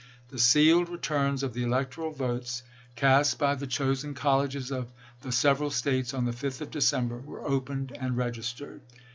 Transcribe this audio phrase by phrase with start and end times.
[0.29, 2.63] The sealed returns of the electoral votes,
[2.95, 7.45] cast by the chosen colleges of the several States on the 5th of December, were
[7.47, 8.81] opened and registered.